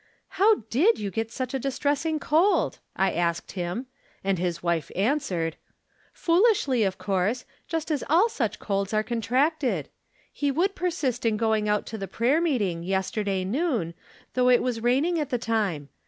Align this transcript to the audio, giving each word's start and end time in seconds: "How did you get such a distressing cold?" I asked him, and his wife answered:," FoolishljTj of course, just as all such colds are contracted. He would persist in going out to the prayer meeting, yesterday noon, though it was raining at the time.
"How 0.41 0.61
did 0.71 0.97
you 0.97 1.11
get 1.11 1.31
such 1.31 1.53
a 1.53 1.59
distressing 1.59 2.19
cold?" 2.19 2.79
I 2.95 3.11
asked 3.13 3.51
him, 3.51 3.85
and 4.23 4.39
his 4.39 4.63
wife 4.63 4.89
answered:," 4.95 5.57
FoolishljTj 6.25 6.87
of 6.87 6.97
course, 6.97 7.45
just 7.67 7.91
as 7.91 8.03
all 8.09 8.27
such 8.27 8.57
colds 8.57 8.95
are 8.95 9.03
contracted. 9.03 9.89
He 10.33 10.49
would 10.49 10.73
persist 10.73 11.23
in 11.23 11.37
going 11.37 11.69
out 11.69 11.85
to 11.85 11.99
the 11.99 12.07
prayer 12.07 12.41
meeting, 12.41 12.81
yesterday 12.81 13.45
noon, 13.45 13.93
though 14.33 14.49
it 14.49 14.63
was 14.63 14.81
raining 14.81 15.19
at 15.19 15.29
the 15.29 15.37
time. 15.37 15.89